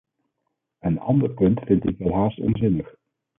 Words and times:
Een 0.79 0.99
ander 0.99 1.29
punt 1.29 1.59
vind 1.59 1.85
ik 1.89 1.97
welhaast 1.97 2.39
onzinnig. 2.39 2.95